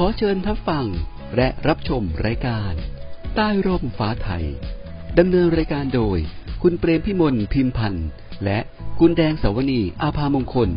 [0.00, 0.86] ขอเชิญทับฟัง
[1.36, 2.72] และรับชมรายการ
[3.36, 4.44] ใต้ร่มฟ้าไทย
[5.18, 6.18] ดำเนินรายการโดย
[6.62, 8.08] คุณเปรมพิมลพิมพันธ์
[8.44, 8.58] และ
[8.98, 10.70] คุณแดงสาวนีอาภามงคล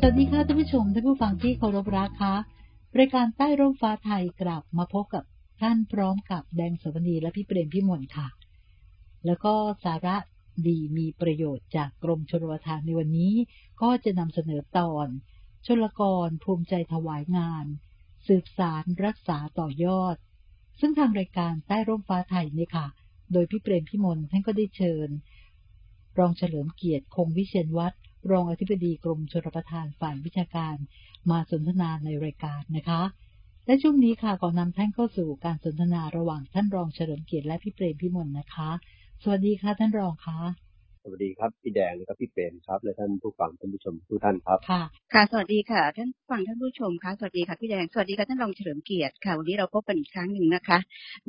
[0.00, 2.34] สวัสดีค่ะท่านผู้ชมท่านผู้ฟังที่เคารพรักคะ
[2.98, 5.24] รายการใต้ร่มฟ้าไทยกลับมาพบกับ
[5.60, 8.28] ท่านพร้อมกับแดงสวนีและพี่เปรมพิมลค่ะ
[9.26, 9.54] แล้วก็
[9.84, 10.16] สาระ
[10.66, 13.34] ดีมีประโยชน์จากกรมชลประทานในวันนี้
[13.82, 15.08] ก็จะนำเสนอตอน
[15.66, 17.66] ชลกรภูมิใจถวายงาน
[18.26, 20.16] สืบสารรักษาต่อยอด
[20.80, 22.86] ซึ่งทางรายการใต้ร่มฟ้าไทยเนี่ยค่ะ
[23.32, 25.08] โดยพี่เปรมพิมลท่านก็ได้เชิญ
[26.18, 27.96] รองเฉลิมเกียรติคงวิเชียนวัตร
[28.30, 30.76] รองอธิบดีกรมชลประทานฝ่ายวิชาการ
[31.30, 33.02] มาสนทนาในรายการนะคะ
[33.66, 38.70] และช่วงนี้ค่ะก่อนนำท่านเข้าสู่การสนทนาระหว่างท่านรองเฉลิมเกียรติและพี่เปรมพิมลนะคะ
[39.22, 40.38] สวัสดีค่ะท่านรองคะ
[41.08, 44.82] สวัสดีครับพี่แดงและพี่เปรมครับ และท่านผู้ฟังท่านผู้ชมทุกท่านครับค่ะ
[45.12, 50.78] ค่ะ สวัสดีค่ะ ท่านฟังท่านผู้ชมค่ะสวัสดีค่ะพี่แดงสวัสดีค่ะท่านรองเฉลิมเกียรติค่ะ วันนี้เราพบกันอีกครั้งหนึ่งนะคะ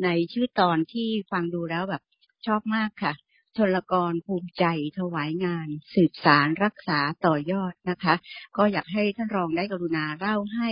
[0.03, 2.01] ในชื่อตอนที่ฟังดูแล้วแบบ
[2.45, 3.13] ชอบมากค่ะ
[3.57, 4.65] ชนลกรภูมิใจ
[4.97, 8.15] ถวายงาน สืบสารรักษาต่อยอดนะคะ
[8.57, 10.69] ก็อยากให้ท่านรองได้กรุณาเล่าให้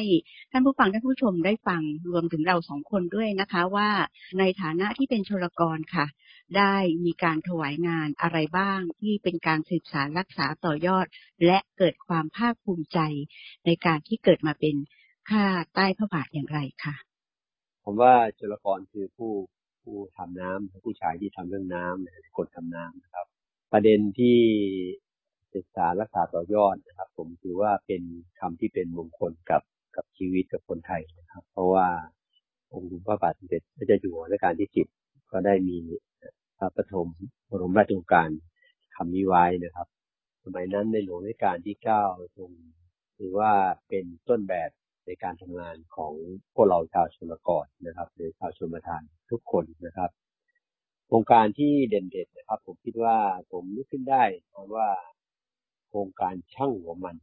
[0.52, 3.90] ท่านผู้ฟังท่านผู้ชมได้ฟังรวมถึงเราสองคนด้วยนะคะ ว่า
[4.40, 6.06] ในฐานะที่เป็นชนลกรค่ะ
[6.58, 11.06] ได้มีการถวายงานอะไรบ้างที่เป็นการสืบสารรักษาต่อยอด
[11.46, 13.00] และเกิดความภาคภูมิใจ
[13.66, 14.76] ในการที่เกิดมาเป็น
[15.30, 16.96] ข้าใต้พระบาทอย่างไรคะ
[17.84, 19.32] ผมว่าชลกรคือผู้
[19.84, 23.26] ผู้ทำน้ำผู้ชายที่ทำเรื่องน้ำคนทำน้ำนะครับ
[23.74, 24.40] ประเด็นที่
[25.56, 28.04] ศึกษารักษาต่อยอดนะครับ ผมถือว่าเป็น
[28.40, 29.62] คำที่เป็นมงคลกับ
[29.96, 31.88] กับชีวิตกับคนไทยนะครับ เพราะว่า
[32.74, 34.88] องค์พระบาทสมเด็จพระเจ้าอยู่หัวรัชกาลที่สิบ
[35.32, 35.78] ก็ได้มี
[36.58, 37.08] พระประถม
[37.50, 38.30] บรมราชโองการ
[38.96, 39.88] คำนี้ไว้นะครับ
[40.44, 42.04] สมัยนั้นในหลวงรัชกาลที่เก้า
[42.38, 42.52] ทรง
[43.18, 43.52] ถือว่า
[43.88, 44.70] เป็นต้นแบบ
[45.06, 46.14] ในการทำงานของ
[46.54, 50.10] พวกเราชาวชนกรนะครับ หรือชาวชนประทานทุกคนนะครับ
[51.08, 53.18] โครงการที่เด่นๆนะครับ ผมคิดว่า
[53.52, 54.88] ผมนึกขึ้นได้เพราะว่า
[55.88, 57.16] โครงการช่างหัวมัน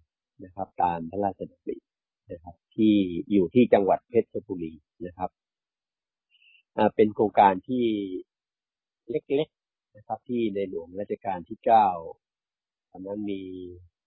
[0.44, 1.76] นะครับ ตามพระราชดำริ
[2.32, 2.94] นะครับ ที่
[3.32, 4.72] อยู่ที่จังหวัดเพชรบุรี
[5.06, 5.30] นะครับ
[6.94, 7.86] เป็นโครงการที่
[9.10, 11.88] เล็กๆนะครับ ที่ในหลวงรัชกาลที่เก้า
[12.90, 13.42] ตอนนั้นมี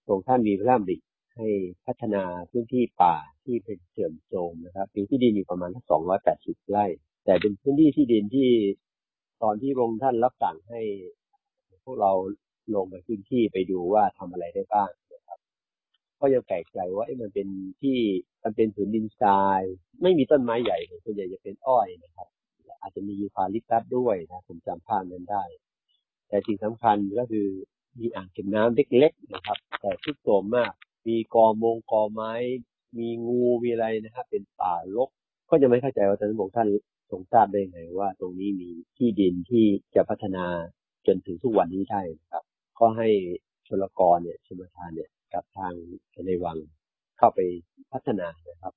[0.07, 0.97] ทรงท่านมีพระราชดำริ
[1.35, 1.47] ให้
[1.85, 6.85] พัฒนาพื้นที่ป่าที่เป็นเสื่อมโทรมนะครับมีที่ดินอยู่ประมาณสองร้อยแปดสิบไร่
[7.25, 8.49] แต่เป็นพื้นที่ที่ดินที่
[9.43, 10.81] ตอนที่พระองค์ท่านรับสั่งให้
[11.83, 12.11] พวกเรา
[12.75, 15.39] ลงไปพื้นที่ไปดูว่าทำอะไรได้บ้างนะครับ
[16.19, 17.47] ก็ยังแปลกใจว่ามันเป็น
[17.81, 17.97] ที่
[18.43, 19.61] มันเป็นผืนดินทราย
[20.01, 22.27] ไม่มีต้นไม้ใหญ่ส่วนใหญ่จะเป็นอ้อยนะครับ
[22.81, 25.43] อาจจะมียูคาลิปตัสด้วยนะผมจำภาพนั้นได้
[26.27, 27.47] แต่สิ่งสำคัญก็คือ
[27.99, 30.71] มีอ่างเก็บน้ำเล็กๆนะครับ แต่ทุกโทรมมาก
[31.07, 32.33] มีกอมงกอไม้
[32.97, 35.09] มีงูมีอะไรนะครับ เป็นป่ารก
[35.49, 36.67] ก็จะไม่เข้าใจว่าตอนนั้นของท่าน
[37.11, 39.65] ทรงทราบได้ไงว่า ตรงนี้มีที่ดินที่
[39.95, 40.45] จะพัฒนา
[41.07, 42.43] จนถึงทุกวันนี้ได้นะครับ
[42.79, 43.09] ก็ให้
[43.67, 45.73] ชลกรเนี่ยชลทานเนี่ยกับทาง
[46.25, 46.57] ในวัง
[47.17, 47.39] เข้าไป
[47.91, 48.73] พัฒนานะครับ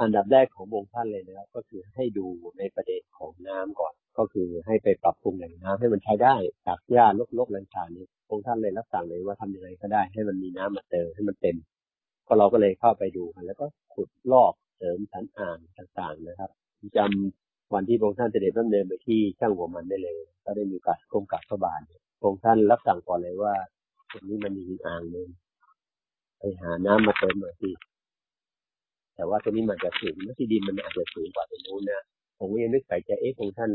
[0.00, 2.26] อันดับแรกขององค์ท่านเลยนะครับ ก็คือให้ดู
[2.58, 6.34] ในประเด็นของน้ำก่อน ก็คือให้ไปปรับปรุงแหล่งน้ำให้มันใช้ได้
[6.66, 7.06] จากหญ้า
[7.38, 11.56] ลกๆต่างๆนี้องค์ท่านเลยรับสั่งเลยว่าทำยังไงก็ได้ ให้มันมีน้ำมาเติมให้มันเต็ม
[12.26, 16.50] ก็เราก็เลยเข้าไปดูกันแล้วก็ขุดลอกเสริมสันอ่างต่างๆนะครับ
[16.96, 21.80] จำวันที่พระองค์ท่านเสด็จดำเนินไปที่ช่างหัวมันได้เลย ก็ได้มีโอกาสกรมกับพระบาท
[22.18, 23.54] พระองค์ท่านรับสั่งก่อนเลยว่า
[24.10, 25.28] ตรงนี้มันมีอ่างหนึ่ง
[26.38, 27.70] ไปหาน้ำมาเติมหน่อยสิ
[29.18, 32.02] แต่ว่าตรงนี้มันจะสูงที่ดินมันอาจจะสูงกว่าตรงนู้นนะ
[32.38, 33.70] ผมก็ยังนึกใส่ใจเอ๊ะองท่าน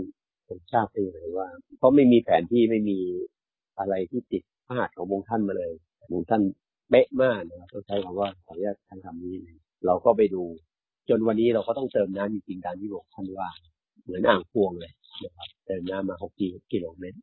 [0.48, 3.00] คงทราบได้เลยว่า เพราะไม่มีแผนที่ไม่มี
[3.80, 5.74] อะไรที่ติดพาดขององท่านมาเลย
[6.12, 6.42] องท่าน
[6.90, 10.44] เป๊ะมากนะครับต้องใช้คำว่าขออนุญาตท่านคำนี้เลยเราก็ไปดู
[11.10, 13.50] จนวันนี้เราก็ต้องเติมน้ำจริงๆตามที่บอกท่านว่า
[14.04, 14.94] เหมือนอ่างพวงเลย
[15.24, 16.32] นะครับเติมน้ำมาหก
[16.72, 17.20] กิโลเมตร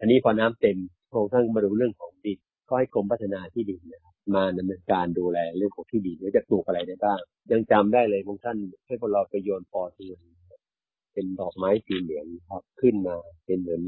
[0.00, 0.78] อันนี้พอน้ำเต็ม
[1.10, 2.38] พรงค์ท่านมาดูเรื่องของดิน
[2.68, 7.20] ก็ให้กรมพัฒนาที่ดินนะครับ มาดำเนินการดูแลเรื่องของที่ดินว่าจะปลูกอะไรได้บ้าง
[7.52, 10.18] ยังจำได้เลยพระท่านให้พวกเราไปโยนปอเทือง
[11.12, 13.16] เป็นดอกไม้สีเหลืองครับ ขึ้นมา
[13.46, 13.82] เป็นเหมือน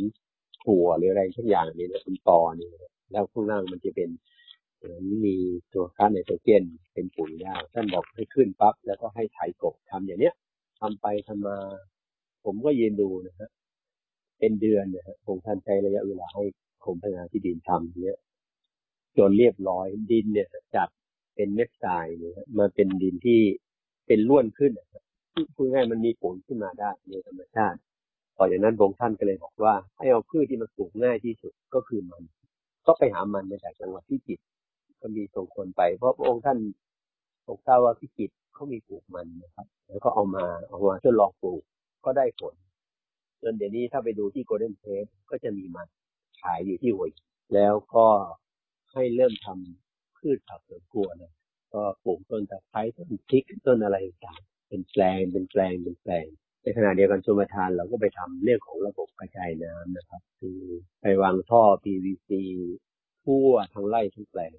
[0.65, 2.69] ถั่วหรืออะไรทุกอย่างนี้นะเป็นตอนี่
[3.13, 4.11] แล้วข้างล่างมันจะเป็น
[5.25, 5.37] มี
[5.75, 10.35] ตัวคาร์ไนโตรเจนเป็นปุ๋ยได้ท่านบอกให้ขึ้นปั๊บแล้วก็ให้ไถกบทำอย่างเนี้ย
[10.81, 11.59] ทำไปทำมา
[12.45, 13.51] ผมก็ยืนดูนะฮะ
[14.39, 16.45] เป็นเดือนนะฮะผมท่านใช้ระยะเวลาให้
[16.85, 18.19] กรมพัฒนาที่ดินทำเนี้ย
[19.19, 20.89] จนเรียบร้อยดินเนี่ยจาก
[21.35, 23.41] เป็นเม็ดทรายเนี่ยมาเป็นดินที่
[24.07, 24.73] เป็นล้วนขึ้น
[25.55, 27.79] พูดง่ายมันมีผลขึ้นมาได้ในธรรมชาติ
[28.37, 32.23] ต่อจากนั้นองค์ท่านก็เลยบอกว่า ให้เอาพืชที่มันปลูกง่ายที่สุดก็คือมัน
[32.87, 34.43] ก็ไปหามันมาจากจังหวัดที่จิตร
[35.01, 36.59] ก็มีส่งคนไป เพราะพระองค์ท่าน
[37.47, 41.63] ผมทราบว่าพิจิตรเขามีปลูกมันนะครับ แล้วก็เอามาเอามาทดลองปลูก
[42.05, 42.55] ก็ได้ผล
[43.43, 45.89] จนเดี๋ยวนี้ถ้าไปดูที่โกลเด้นเพสก็จะมีมัน
[46.43, 47.09] ขายอยู่ที่หัว
[47.55, 48.07] แล้วก็
[48.93, 51.33] ให้เริ่มทำพืชผักสวนครัวนะ
[51.75, 53.97] ก็ปลูกต้นตะไคร้ต้นพริกต้นอะไร
[54.27, 56.27] ต่างเป็นแปลงเป็นแปลงเป็นแปลง
[56.63, 60.59] ในขณะเดียวกันชมทานเราก็ไปทำเรื่องของระบบกระจายน้ำนะครับ คือ
[61.01, 62.31] ไปวางท่อ PVC
[63.25, 64.55] ทั่วทั้งไร่ทั้งแปลง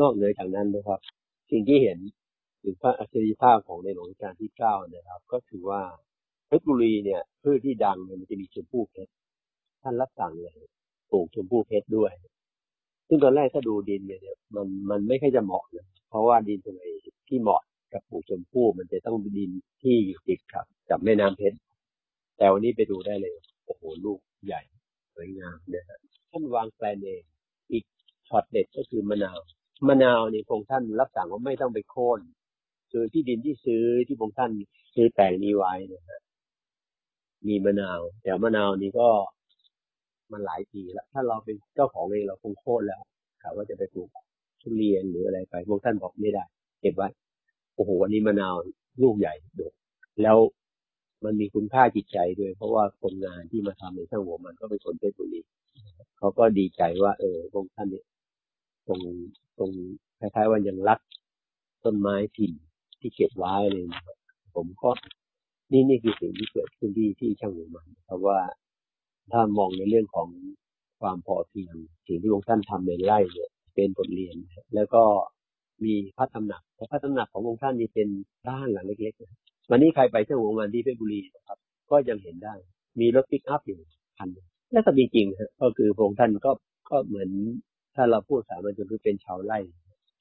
[0.00, 1.00] นอกเหนือจากนั้นนะครับ
[1.50, 1.98] สิ่งที่เห็น
[2.62, 5.82] ถึงพระอัจฉริยภาพของในหลวงรัชกาลที่เก้านะครับ ก็คือว่า
[6.46, 9.12] เพชรบุรีเนี่ยพืชที่ดังเนี่ยมันจะมีชมพู่เพชร
[9.82, 10.58] ท่านรับสั่งเลย
[11.10, 12.12] ปลูกชมพู่เพชรด้วย
[13.08, 14.20] ซึ่งตอนแรกถ้าดูดินเนี่ย
[14.56, 16.82] มันมันไม่ค่อยจะเหมาะเลยเพราะว่าดินตรงไหน
[17.28, 17.62] ที่เหมาะ
[17.92, 19.50] กับปลูกชมพู่มันจะต้องดิน
[19.82, 19.96] ที่
[20.28, 21.58] ติดกับกับแม่น้ำเพชร
[22.38, 24.62] แต่วันนี้ไปดูได้เลยโอ้โหลูกใหญ่
[25.14, 25.98] สวยงามนะฮะ
[26.30, 27.22] ท่านวางแปลนเอง
[27.72, 27.84] อีก
[28.28, 29.38] ช็อตเด็ดก็คือมะนาว
[29.88, 32.20] มะนาวนี่พงท่านรับสั่งว่าไม่ต้องไปโค่น
[32.90, 34.50] คือที่ดินที่ซื้อที่พงท่าน
[34.94, 36.20] ซื้อแปลงนี้ไว้นะฮะ
[37.48, 39.08] มีมะนาวแต่มะนาวนี้ก็
[40.32, 43.00] มันหลายปีแล้ว ถ้าเราเป็นเจ้าของเองเราคงโค่นแล้ว
[43.42, 44.08] ถามว่าจะไปปลูก
[44.62, 46.44] ทุเรียนหรืออะไรไปพวกท่านบอกไม่ได้
[46.80, 47.08] เก็บไว้
[47.74, 48.56] โอ้โหวันนี้มะนาว
[49.02, 49.72] ลูกใหญ่ดก
[50.22, 50.38] แล้ว
[51.24, 55.40] มันมีคุณค่าจิตใจด้วย เพราะว่าคนงานที่มาทำในช่างหัวมันก็เป็นคนเพชรบุรี
[56.18, 58.04] เขาก็ดีใจว่า เออพวกท่านเนี่ย
[58.86, 59.00] ตรง
[59.58, 59.70] ตรง
[60.18, 61.00] คล้ายๆว่ายังรัก
[61.84, 62.52] ต้นไม้ถิ่น
[63.00, 63.84] ที่เก็บไว้เลย
[64.54, 64.90] ผมก็
[65.72, 68.38] นี่นี่คือสิ่งที่เกิดขึ้นที่ที่ช่างหัวมันเพราะว่า
[69.32, 70.28] ถ้ามองในเรื่องของ
[71.00, 71.74] ความพอเพียง
[72.06, 74.36] สิ่งที่พวกท่านทำในไร่เนี่ยเป็นบทเรียน
[74.74, 75.02] แล้วก็
[75.84, 78.08] มีพระตำหนักแต่พระตำหนักขององค์ท่านนี่เป็น
[78.46, 81.58] บ้านหลังเล็กๆวันนี้ใครไปเที่ยวหัวมันที่เพชรบุรีนะครับ
[81.90, 82.54] ก็ยังเห็นได้
[83.00, 83.78] มีรถปิกอัพอยู่
[84.18, 84.28] คัน
[84.72, 86.52] แล้วก็มีจริงฮะก็คือพระองค์ท่านก็
[86.90, 87.28] ก็เหมือน
[87.94, 89.58] ถ้าเราพูดสามัญชนคือเป็นชาวไร่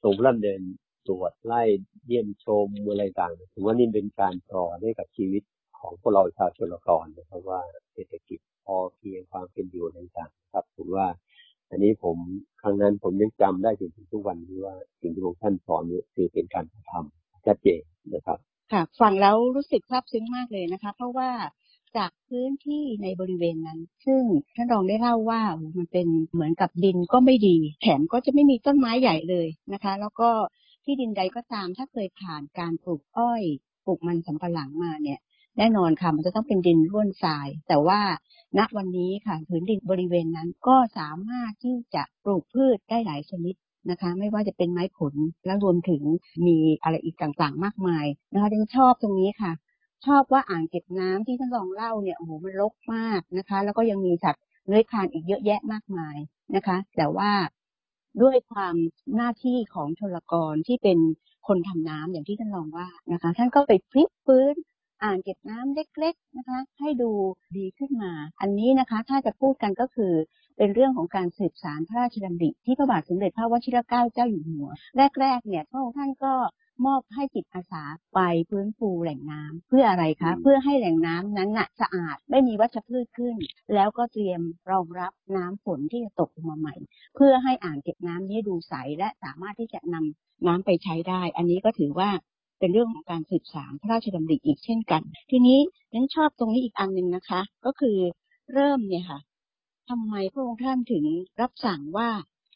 [0.03, 0.61] ทรงร่ำเดิน
[1.07, 1.63] ตรวจไล่
[2.05, 5.43] เยี่ยมชมอะไรต่างถือว่านี่เป็นการปลอให้กับชีวิต
[5.79, 7.61] ของพวกเราชาวชนกรนะครับว่า
[7.93, 11.07] เศรษฐกิจพอเพียงความเป็นอยู่ต่างๆครับผมว่า
[11.69, 12.17] อันนี้ผม
[12.61, 17.81] ครั้งนั้นผมยังจำได้จนถึงทุกวันนี้ว่าสิ่งที่พระท่านสอนนี่คือเป็นการทำชัดเจน
[18.13, 18.39] นะครับ
[18.71, 21.29] ค่ะฟังแล้วรู้สึกซาบซึ้งมากเลยนะคะ เพราะว่า
[21.97, 24.21] จากพื้นที่ในบริเวณนั้น ซึ่ง
[24.55, 25.41] ท่านรองได้เล่าว่า
[25.77, 30.29] มันเป็นเหมือนกับดินก็ไม่ดี แถมก็จะไม่มีต้นไม้ใหญ่เลยนะคะ แล้วก็
[30.83, 33.43] ที่ดินใดก็ตามถ้าเคยผ่านการปลูกอ้อย
[33.85, 35.19] ปลูกมันสำปะหลังมาเนี่ย
[35.57, 37.99] แน่นอนค่ะ มันจะต้องเป็นดินร่วนทราย แต่ว่า
[38.57, 43.55] ณวันนี้ค่ะพื้นดินบริเวณนั้นก็สามารถที่จะปลูกพืชได้หลายชนิด
[43.89, 45.13] นะคะ ไม่ว่าจะเป็นไม้ผล
[45.45, 46.01] และรวมถึง
[46.47, 49.51] มีอะไรอีกต่างๆ มากมายนะคะดังชอบตรงนี้ค่ะ
[50.05, 56.17] ชอบว่าอ่างเก็บน้ำที่ท่านรองเล่าเนี่ยโอ้โหมันรกมากนะคะ แล้วก็ยังมีสัตว์เลื้อยคลานอีกเยอะแยะมากมาย
[56.55, 57.31] นะคะ แต่ว่า
[58.21, 58.75] ด้วยความ
[59.15, 60.99] หน้าที่ของชลกรที่เป็น
[61.47, 64.55] คนทำน้ำอย่างที่ท่านรองว่านะคะ ท่านก็ไปพลิกฟื้น
[65.03, 67.11] อ่างเก็บน้ำเล็กๆนะคะ ให้ดู
[67.57, 70.13] ดีขึ้นมา อันนี้นะคะถ้าจะพูดกันก็คือ
[70.57, 74.69] เป็นเรื่องของการสืบสารพระราชดำริที่พระบาทสมเด็จพระวชิรเกล้าเจ้าอยู่หัว
[75.19, 76.33] แรกๆเนี่ยพระองค์ท่านก็
[76.85, 77.83] มอบให้จิตอาสา
[78.13, 83.35] ไปฟื้นฟูแหล่งน้ำเพื่ออะไรคะ เพื่อให้แหล่งน้ำนั้นน่ะสะอาดไม่มีวัชพืชขึ้น
[83.73, 84.41] แล้วก็เตรียม
[84.71, 86.75] รองรับน้ำฝนที่จะตกลงมาใหม่
[87.15, 92.09] เพื่อให้อ่างเก็บน้ำนี้ดูใสและสามารถที่จะนำน้ำไปใช้ได้ อันนี้ก็ถือว่า
[92.59, 95.59] เป็นเรื่องของการสืบสารพระราชดำริอีกเช่นกัน ทีนี้
[95.91, 97.97] ฉันชอบตรงนี้อีกอันหนึ่งนะคะ ก็คือ
[98.53, 99.19] เริ่มเนี่ยค่ะ
[99.89, 101.05] ทำไมพระองค์ท่านถึง
[101.41, 102.09] รับสั่งว่า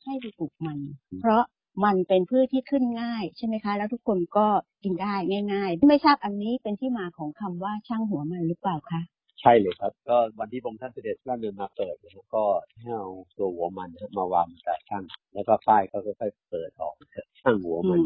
[0.04, 0.80] ให้ไปปลูกมัน
[1.20, 1.44] เพราะ
[1.84, 4.48] มันเป็นพืชที่ขึ้นง่ายใช่ไหมคะ แล้วทุกคนก็
[4.84, 5.14] กินได้
[5.54, 9.02] ง่าย ๆ ไม่ทราบอันนี้เป็นที่มาของคำว่าช่างหัวมันหรือเปล่าคะ
[9.42, 12.44] ใช่เลยครับ ก็วันที่ผมท่านเสด็จพระเดินมาเปิดนะครับก็
[12.82, 16.94] ให้เอาตัวหัวมันมาวางกับช่างแล้วก็ป้ายก็ค่อยๆเปิดออก
[17.42, 18.00] ช่างหัวมัน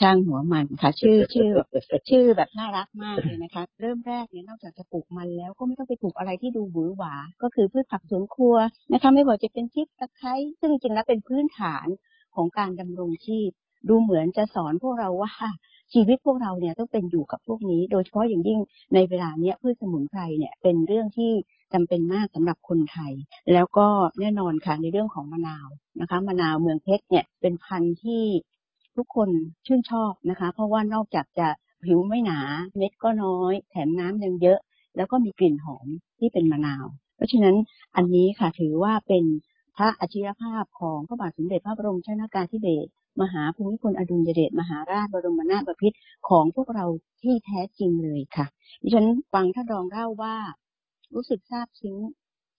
[0.00, 1.50] ช่างหัวมันค่ะ ชื่อชื่อ
[2.10, 8.56] ชื่อแบบน่ารักมากเลยนะคะ เริ่มแรกเนี่ยนอกจากจะปลูกมันแล้วก็ไม่ต้องไปปลูกอะไรที่ดูหวือหวา ก็คือพืชผักสวนครัว
[8.92, 11.86] นะคะไม่ว่าจะเป็นพริกตะไคร้ซึ่งจริงๆแล้วเป็นพื้นฐาน
[12.34, 13.50] ของการดำรงชีพ
[13.88, 15.32] ดูเหมือนจะสอนพวกเราว่า
[15.92, 18.58] ชีวิตพวกเราเนี่ยต้องเป็นอยู่กับพวกนี้ โดยเฉพาะอย่างยิ่ง
[18.94, 21.32] ในเวลาเนี้ยพืชสมุนไพรเนี่ยเป็นเรื่องที่
[21.72, 23.12] จำเป็นมากสำหรับคนไทย
[23.52, 23.86] แล้วก็
[24.20, 25.68] แน่นอนค่ะในเรื่องของมะนาว
[26.00, 28.24] นะคะมะนาวเมืองเพชรเนี่ยเป็นพันธุ์ที่
[28.96, 29.28] ทุกคน
[29.66, 31.48] ชื่นชอบนะคะ เพราะว่านอกจากจะ
[31.84, 32.38] ผิวไม่หนา
[32.76, 34.58] เม็ดก็น้อย แถมน้ำยังเยอะ
[34.96, 35.86] แล้วก็มีกลิ่นหอม
[36.18, 36.84] ที่เป็นมะนาว
[37.16, 37.56] เพราะฉะนั้น
[37.96, 39.24] อันนี้ค่ะถือว่าเป็น
[39.76, 45.96] พระอัจฉริยภาพของพระบาทสมเด็จพระบรมชนากาธิเบศร มหาภูมิพลอดุลยเดชมหาราชบรมนาถบพิตร
[46.28, 46.84] ของพวกเรา
[47.22, 48.46] ที่แท้จริงเลยค่ะ
[48.82, 50.36] ดิฉันฟังท่านรองเล่าว่า
[51.14, 51.96] รู้สึกซาบซึ้ง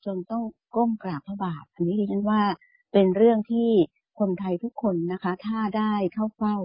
[0.05, 0.43] จนต้อง
[0.75, 2.41] ก้มกราบพระบาท อันนี้ดิฉันว่า
[2.93, 3.69] เป็นเรื่องที่
[4.19, 6.57] คนไทยทุกคนนะคะ ถ้าได้เข้าเฝ้า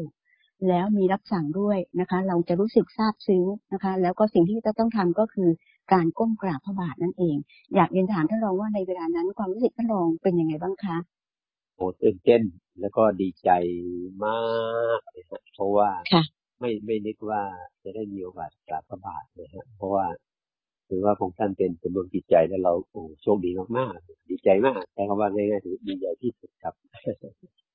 [0.68, 5.50] แล้วมีรับสั่งด้วยนะคะ เราจะรู้สึกซาบซึ้งนะคะ แล้วก็สิ่งที่จะต้องทำก็คือ
[5.92, 7.36] การก้มกราบพระบาทนั่นเอง
[7.74, 10.96] อยากเรียนถามท่านรองว่าในเวลานั้นความรู้สึกท่านรองเป็นยังไงบ้างคะ
[11.82, 12.42] อ้ตื่นเต้น
[12.80, 13.50] แล้วก็ดีใจ
[14.24, 14.38] มา
[14.98, 15.90] กเลยฮะเพราะว่า
[16.60, 17.42] ไม่ไม่นึกว่า
[17.84, 20.06] จะได้มีโอกาสกราบพระบาทเลยฮะเพราะว่า
[20.88, 26.74] ถือว่าของท่านเป็นเป็นดวงจิตใจแล้วเราโอ้โชคดีมากๆดีใจมากแต่คำว่าง่ายๆถือดีใจที่สุดครับ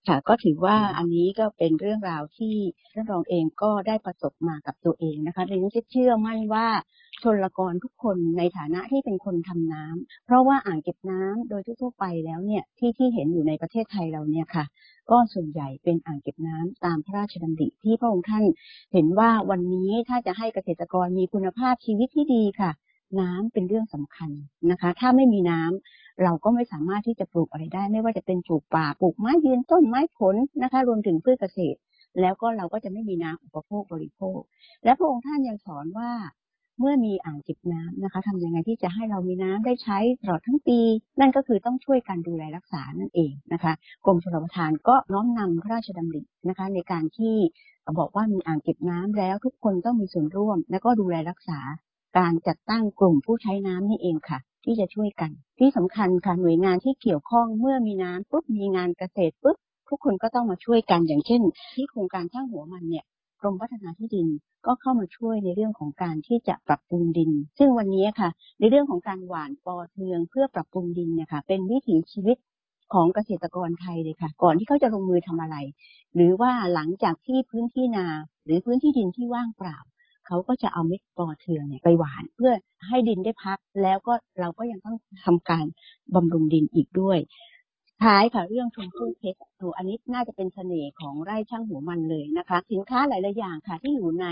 [0.08, 2.56] ค่ะก็ถือว่าอันนี้ก็เป็นเรื่องราวที่
[2.94, 6.68] ท่านรองเองก็ได้ประสบมากับตัวเองนะคะดังนั้นเชื่อมั่นว่า
[7.24, 14.66] ชนละกรทุกคนในฐานะที่เป็นคนทำน้ำเพราะว่าอ่างเก็บน้ำโดยทั่วไปแล้วเนี่ยที่ที่เห็นอยู่ในประเทศไทยเราเนี่ยค่ะ
[15.12, 18.44] ก็ส่วนใหญ่เป็นอ่างเก็บน้ำตามพระราชดำริที่พระองค์ท่าน
[18.94, 22.72] เห็นว่าวันนี้ถ้าจะให้เกษตรกรมีคุณภาพชีวิตที่ดีค่ะ
[23.20, 24.30] น้ำเป็นเรื่องสำคัญ
[24.72, 31.80] นะคะ ถ้าไม่มีน้ำเราก็ไม่สามารถที่จะปลูกอะไรได้ ไม่ว่าจะเป็นปลูกป่าปลูกไม้ยืนต้นไม้ผลนะคะ รวมถึงพืชเกษตร
[32.22, 34.40] แล้วก็เราก็จะไม่มีน้ำอุปโภคบริโภค
[34.84, 36.12] และพระองค์ท่านยังสอนว่า
[36.80, 40.80] เมื่อมีอ่างเก็บน้ำนะคะทำยังไงที่จะให้เรามีน้ำได้ใช้ตลอดทั้งปี
[41.20, 43.74] นั่นก็คือต้องช่วยกันดูแลรักษานั่นเองนะคะ
[44.06, 47.36] กรมชลประทานก็น้อมนำพระราชดำรินะคะ ในการที่
[48.00, 51.60] บอกว่ามีอ่างเก็บน้ำแล้วทุกคนต้องมีส่วนร่วม และก็ดูแลรักษา
[52.18, 59.58] การจัดตั้งกลุ่มผู้ใช้น้ำนี่เองค่ะ ที่จะช่วยกัน ที่สำคัญค่ะหน่วยงานที่เกี่ยวข้องเมื่อมีน้ำปุ๊บมีงานเกษตรปุ๊บ
[59.90, 61.42] ทุกคนก็ต้องมาช่วยกันอย่างเช่น
[61.74, 63.06] ที่โครงการช่างหัวมันเนี่ย
[63.42, 64.28] กรมพัฒนาที่ดิน
[64.66, 72.38] ก็เข้ามาช่วยในเรื่องของการที่จะปรับปรุงดิน ซึ่งวันนี้ค่ะ ในเรื่องของการหว่านปอเทืองเพื่อปรับปรุงดินเนี่ยค่ะ เป็นวิถีชีวิต
[72.94, 75.56] ของเกษตรกรไทยเลยค่ะ ก่อนที่เขาจะลงมือทำอะไร
[76.16, 78.08] หรือว่าหลังจากที่พื้นที่นา
[78.46, 79.78] หรือพื้นที่ดินที่ว่างเปล่า
[80.28, 82.54] เขาก็จะเอาเม็ดปอเทืองเนี่ยไปหวาน เพื่อ
[82.88, 85.66] ให้ดินได้พัก แล้วก็เราก็ยังต้องทำการ
[86.16, 87.20] บำรุงดินอีกด้วย
[88.04, 94.28] ท้ายค่ะเรื่องชมพู่เพชรตัวอันนี้น่าจะเป็นเสน่ห์ของไร่ช่างหัวมันเลยนะคะ สินค้าหลายๆอย่างค่ะ ที่อยู่ใน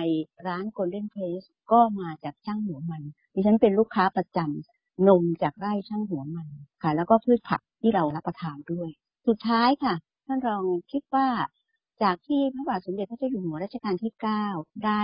[0.47, 6.47] ร้าน Golden Place ก็มาจากช่างหัวมัน ดิฉันเป็นลูกค้าประจำนมจากไร่ช่างหัวมัน
[6.83, 8.89] ค่ะ แล้วก็พืชผักที่เรารับประทานด้วย
[9.27, 9.93] สุดท้ายค่ะ
[10.27, 11.27] ท่านรองคิดว่า
[12.03, 14.13] จากที่พระบาทสมเด็จพระเจ้าอยู่หัวรัชกาลที่
[14.47, 15.01] 9 ได้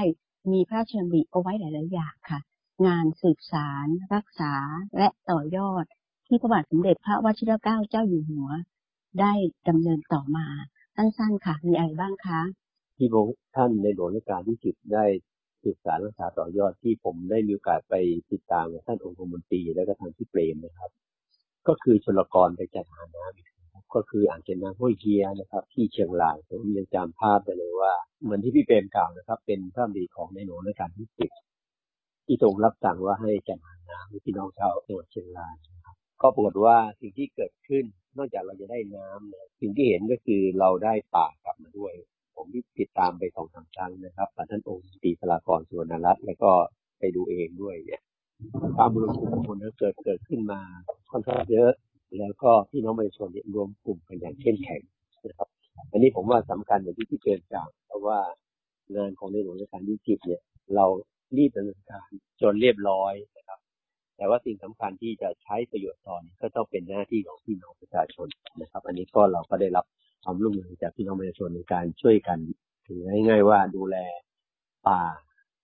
[0.51, 2.39] มีพระราชดำริเอาไว้หลาย ๆ อย่างค่ะ
[2.87, 4.53] งานสืบสาร รักษา
[4.97, 5.85] และต่อยอด
[6.27, 8.49] ที่พระบาทสมเด็จพระวชิรเกล้าเจ้าอยู่หัว
[9.19, 9.33] ได้
[9.67, 10.47] ดำเนินต่อมา
[10.95, 12.41] สั้น ๆ ค่ะ มีอะไรบ้างคะ
[12.97, 13.23] ที่พระ
[13.55, 15.05] ท่านในหลวงรัชกาลที่สิบได้
[15.63, 17.95] สืบสารรักษาต่อยอดที่ผมได้มีโอกาสไป
[18.31, 20.91] ติดตามท่านองค์มนตรีแล้วก็ทางที่เปรมนะครับ
[21.67, 23.50] ก็คือชลกรไปจัดหาน้ำก็
[23.95, 27.93] ก็คืออ่างเก็บน้ำห้วยเฮียนะครับ ที่เชียงรายผมยังจำภาพได้เลยว่า
[28.23, 31.31] เหมือนที่พี่เปรมกล่าวนะครับ เป็นพระดีของในหลวงในการที่สิบ
[32.25, 37.85] ที่ทรงรับสั่งว่าให้จัดหาน้ำพี่น้องชาวจังหวัดเชียงรายนะครับก็ปรากฏว่าสิ่งที่เกิดขึ้น
[38.17, 41.93] นอกจากเราจะได้น้ำนะสิ่งที่เห็นก็คือเราได้ป่ากลับมาด้วย
[42.35, 42.47] ผม
[42.79, 46.51] ติดตามไปสองสามครั้งนะครับท่านองค์ตีสลากรสุวรรณรัตน์แล้วก็
[46.99, 48.01] ไปดูเองด้วยเนี่ย
[48.77, 50.61] ความรวมกลุ่มคนเกิดเกิดขึ้นมา
[51.11, 51.71] ค่อนข้างเยอะ
[52.17, 54.81] แล้วก็พี่น้องประชาชนรวมกลุ่มกันอย่างเข้มแข็ง
[55.25, 55.49] นะครับ
[55.91, 58.19] อันนี้ผมว่าสำคัญอย่างที่พี่เกินกล่าวเพราะว่า
[58.95, 60.41] งานของในหลวงราชการที่สิบเนี่ย
[60.75, 60.85] เรา
[61.37, 62.07] รีบดำเนินการ
[62.41, 63.59] จนเรียบร้อยนะครับ
[64.17, 68.27] แต่ว่าสิ่งสำคัญที่จะใช้ประโยชน์ตอนก็ต้องเป็นหน้าที่ของพี่น้องประชาชน
[68.61, 69.85] นะครับ อันนี้ก็เราก็ได้รับ
[70.23, 72.39] ความร่วมมือจากพี่น้องประชาชนในการช่วยกัน
[72.87, 73.95] ถือง่ายๆว่าดูแล
[74.87, 75.03] ป่า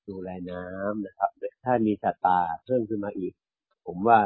[0.09, 1.31] ดูแลน้ำนะครับ
[1.63, 3.33] ถ้ามีสัตว์ป่าเพิ่มขึ้นมาอีก
[3.87, 4.19] ผมว่า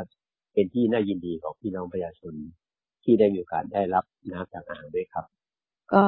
[0.53, 2.34] เป็นที่น่ายินดีของพี่น้องประชาชน
[3.03, 5.25] ที่ได้มีโอกาสได้รับน้ำจากอ่างด้วยครับ
[5.93, 6.05] ก็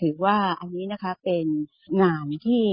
[0.00, 1.46] ถือว่าอันนี้นะคะเป็น
[2.02, 2.64] งานที่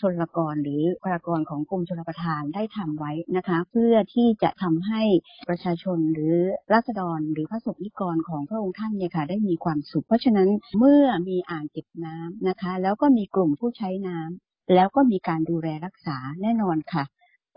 [0.00, 5.02] ชนลกรหรือพรากรของกรมชลประทานได้ทำไว้นะคะ เพื่อที่จะทำให้
[5.48, 6.34] ประชาชนหรือ
[6.72, 10.48] รัษฎรหรือพระสงฆ์นิกรของพระองค์ท่านเนี่ยค่ะได้มีความสุข เพราะฉะนั้น
[10.78, 17.04] เมื่อมีอ่างเก็บน้ำนะคะ แล้วก็มีกลุ่มผู้ใช้น้ำแล้วก็มีการดูแลรักษาแน่นอนค่ะ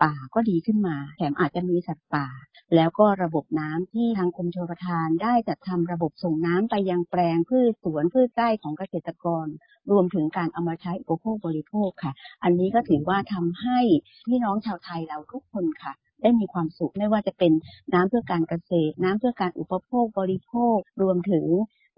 [0.02, 2.28] ป่าก็ดีขึ้นมา แถมอาจจะมีสัตว์ป่า
[2.76, 9.48] แล้วก็ระบบน้ำที่ทางกรมชลประทานได้จัดทำระบบส่งน้ำไปยังแปลงพืชสวนพืชไร่ของเกษตรกร
[9.92, 13.80] รวมถึงการเอามาใช้อุปโภคบริโภคค่ะ อันนี้ก็ถือว่าทำให้
[14.28, 17.52] พี่น้องชาวไทยเราทุกคนค่ะได้มีความสุขไม่ว่าจะเป็น
[17.94, 21.46] น้ำเพื่อการเกษตร น้ำเพื่อการอุปโภคบริโภค รวมถึง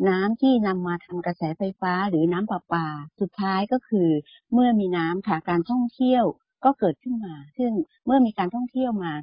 [0.10, 2.88] น้ำที่นำมาทำกระแสไฟฟ้าหรือน้ำประปา
[3.20, 4.10] สุดท้ายก็คือ
[4.54, 6.26] เมื่อมีน้ำค่ะการท่องเที่ยว
[6.64, 7.72] ก็เกิดขึ้นมา ซึ่ง
[8.06, 9.14] เมื่อมีการท่องเที่ยวมา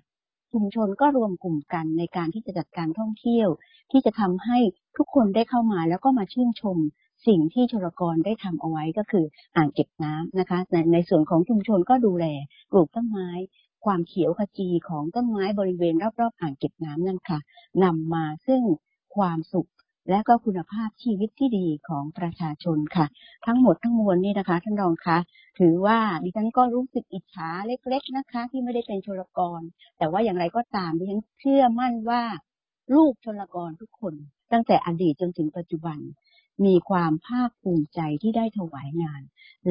[0.52, 3.49] ชุมชนก็รวมกลุ่มกันในการที่จะจัดการท่องเที่ยว
[3.90, 4.59] ที่จะทำให้
[4.97, 6.78] ทุกคนได้เข้ามาแล้วก็มาชื่นชม
[7.26, 9.25] สิ่งที่ชลกรได้ทำเอาไว้ก็คือ
[9.56, 12.26] อ่างเก็บน้ำนะคะในในส่วนของชุมชนก็ดูแล
[12.70, 13.30] ปลูกต้นไม้
[13.85, 17.38] ความเขียวขจีของต้นไม้บริเวณรอบๆอ่างเก็บน้ำนั่นค่ะ
[17.85, 18.62] นำมาซึ่ง
[19.16, 19.68] ความสุข
[20.11, 23.07] และก็คุณภาพชีวิตที่ดีของประชาชนค่ะ
[23.47, 25.19] ทั้งหมดทั้งมวลนี่นะคะ ท่านรองคะ
[25.59, 29.61] ถือว่าดิฉันก็รู้สึกอิจฉาเล็ก ๆนะคะ ที่ไม่ได้เป็นชลกร
[29.99, 32.23] แต่ว่าอย่างไรก็ตามดิฉันเชื่อมั่นว่า
[32.95, 34.14] ลูกชลกรทุกคน
[34.52, 35.99] ตั้งแต่อดีตจนถึงปัจจุบัน
[36.64, 39.23] มีความภาคภูมิใจที่ได้ถวายงาน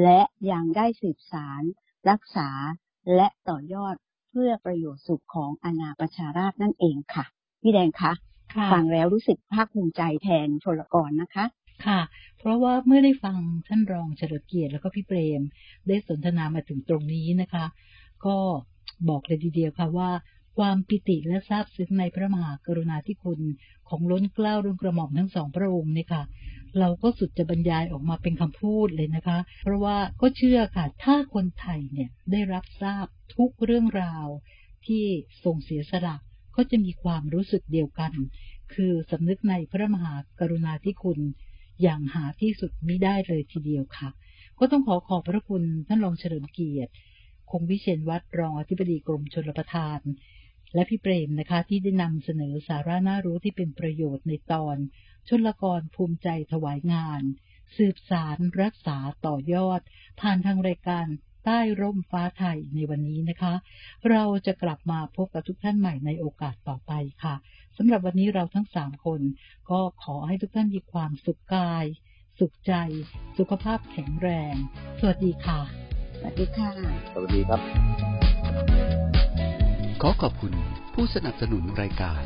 [0.01, 1.63] และยังได้สืบสาร
[2.10, 2.50] รักษา
[3.15, 3.96] และต่อยอด
[4.29, 7.25] เพื่อประโยชน์สุขของอาณาประชาราษฎร์นั่นเองค่ะ
[7.62, 8.12] พี่แดงคะ
[8.72, 11.46] ฟังแล้วรู้สึกภาคภูมิใจแทนชลกรนะคะ
[11.86, 12.01] ค่ะ
[12.39, 13.38] เพราะว่าเมื่อได้ฟัง
[13.68, 15.41] ท่านรองเฉลิมเกียรติแล้วก็พี่เปรม
[15.88, 17.65] ได้สนทนามาถึงตรงนี้นะคะ
[18.25, 18.38] ก็
[19.10, 20.10] บอกเลยทีเดียวค่ะว่า
[20.58, 23.41] ความปิติและซาบซึ้งในพระมหากรุณาธิคุณ
[23.89, 26.24] ของล้นเกล้าล้นกระหม่อมทั้งสองพระองค์เนี่ยค่ะ
[26.79, 34.27] เราก็สุดจะบรรยายออกมาเป็นคำพูดเลยนะคะ เพราะว่าก็เชื่อค่ะ ถ้าคนไทยเนี่ยได้รับทราบทุกเรื่องราว
[34.86, 35.03] ที่
[35.44, 36.15] ทรงเสียสละ
[36.61, 38.13] ก็จะมีความรู้สึกเดียวกัน
[38.73, 41.19] คือสำนึกในพระมหากรุณาธิคุณ
[41.81, 44.09] อย่างหาที่สุดมิได้เลยทีเดียวค่ะ
[44.59, 46.91] ก็ต้องขอขอบพระคุณท่านรองเฉลิมเกียรติ
[47.51, 49.99] คงวิเชียนวัดรองอธิบดีกรมชลประทาน
[50.73, 54.77] และพี่เปรมนะคะ ที่ได้นำเสนอสาระน่ารู้ที่เป็นประโยชน์ในตอน
[55.27, 57.21] ชนละกรภูมิใจถวายงาน
[57.77, 59.81] สืบสารรักษาต่อยอด
[60.19, 61.07] ผ่านทางรายการ
[61.46, 63.53] ใต้ร่มฟ้าไทยในวันนี้นะคะ
[64.10, 66.91] เราจะกลับมาพบกับทุกท่านใหม่ในโอกาสต่อไป
[67.24, 67.36] ค่ะ
[67.77, 69.22] สำหรับวันนี้เราทั้งสามคน
[69.69, 71.86] ก็ขอให้ทุกท่านมีความสุขกาย
[72.39, 72.74] สุขใจ
[73.38, 74.55] สุขภาพแข็งแรง
[75.00, 75.60] สวัสดีค่ะ
[76.17, 76.72] สวัสดีค่ะ
[77.13, 77.62] สวัสดีครับ
[80.01, 80.53] ขอขอบคุณ
[80.93, 82.24] ผู้สนับสนุนรายการ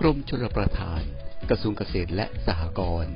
[0.00, 1.02] กรมชลประทาน
[1.48, 3.14] กระทรวงเกษตรและสหกรณ์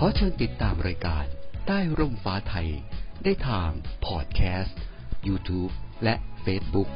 [0.00, 1.24] ขอเชิญติดตามรายการ
[1.66, 2.68] ใต้ร่มฟ้าไทย
[3.24, 3.70] ได้ทาง
[4.06, 4.78] พอดแคสต์
[5.26, 5.72] YouTube
[6.04, 6.14] และ
[6.44, 6.90] Facebook